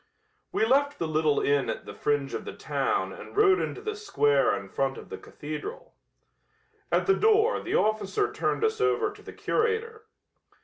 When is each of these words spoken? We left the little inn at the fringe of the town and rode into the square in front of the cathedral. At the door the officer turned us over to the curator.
We 0.51 0.65
left 0.65 0.97
the 0.97 1.07
little 1.07 1.39
inn 1.41 1.69
at 1.69 1.85
the 1.85 1.93
fringe 1.93 2.33
of 2.33 2.43
the 2.43 2.53
town 2.55 3.13
and 3.13 3.37
rode 3.37 3.61
into 3.61 3.81
the 3.81 3.95
square 3.95 4.57
in 4.57 4.67
front 4.67 4.97
of 4.97 5.09
the 5.09 5.17
cathedral. 5.19 5.93
At 6.91 7.05
the 7.05 7.13
door 7.13 7.61
the 7.61 7.75
officer 7.75 8.33
turned 8.33 8.63
us 8.63 8.81
over 8.81 9.11
to 9.11 9.21
the 9.21 9.31
curator. 9.33 10.07